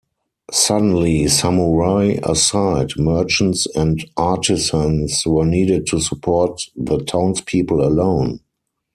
Suddenly, 0.51 1.27
samurai 1.27 2.17
aside, 2.23 2.93
merchants 2.97 3.67
and 3.75 4.03
artisans 4.17 5.23
were 5.27 5.45
needed 5.45 5.85
to 5.85 5.99
support 5.99 6.59
the 6.75 6.97
townspeople 7.03 7.83
alone. 7.85 8.39